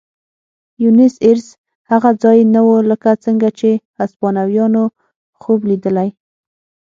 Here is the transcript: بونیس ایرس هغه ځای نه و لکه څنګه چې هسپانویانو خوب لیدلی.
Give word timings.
بونیس 0.79 1.15
ایرس 1.23 1.47
هغه 1.91 2.09
ځای 2.23 2.39
نه 2.53 2.61
و 2.65 2.69
لکه 2.91 3.11
څنګه 3.25 3.49
چې 3.59 3.69
هسپانویانو 3.99 4.83
خوب 5.41 5.59
لیدلی. 5.69 6.09